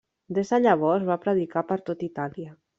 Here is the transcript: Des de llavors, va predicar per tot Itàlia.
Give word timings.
Des 0.37 0.53
de 0.53 0.59
llavors, 0.63 1.05
va 1.11 1.19
predicar 1.27 1.65
per 1.71 1.81
tot 1.91 2.05
Itàlia. 2.11 2.53